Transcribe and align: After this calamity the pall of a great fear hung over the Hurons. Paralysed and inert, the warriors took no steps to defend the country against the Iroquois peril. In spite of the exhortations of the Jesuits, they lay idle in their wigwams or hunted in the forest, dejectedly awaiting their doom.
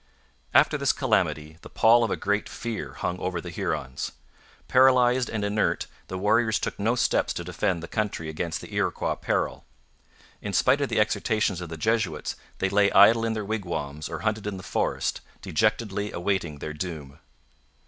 After 0.51 0.79
this 0.79 0.93
calamity 0.93 1.59
the 1.61 1.69
pall 1.69 2.03
of 2.03 2.09
a 2.09 2.15
great 2.17 2.49
fear 2.49 2.93
hung 2.93 3.19
over 3.19 3.39
the 3.39 3.51
Hurons. 3.51 4.13
Paralysed 4.67 5.29
and 5.29 5.45
inert, 5.45 5.85
the 6.07 6.17
warriors 6.17 6.57
took 6.57 6.79
no 6.79 6.95
steps 6.95 7.33
to 7.33 7.43
defend 7.43 7.83
the 7.83 7.87
country 7.87 8.27
against 8.27 8.61
the 8.61 8.73
Iroquois 8.73 9.13
peril. 9.13 9.63
In 10.41 10.53
spite 10.53 10.81
of 10.81 10.89
the 10.89 10.99
exhortations 10.99 11.61
of 11.61 11.69
the 11.69 11.77
Jesuits, 11.77 12.35
they 12.57 12.67
lay 12.69 12.91
idle 12.93 13.23
in 13.23 13.33
their 13.33 13.45
wigwams 13.45 14.09
or 14.09 14.21
hunted 14.21 14.47
in 14.47 14.57
the 14.57 14.63
forest, 14.63 15.21
dejectedly 15.43 16.11
awaiting 16.11 16.57
their 16.57 16.73
doom. 16.73 17.19